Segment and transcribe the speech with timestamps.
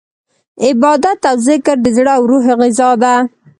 [0.65, 3.15] عبادت او ذکر د زړه او روح غذا ده.